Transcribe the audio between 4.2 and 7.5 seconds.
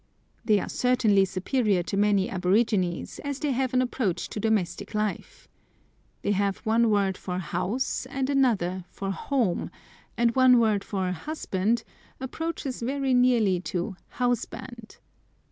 to domestic life. They have one word for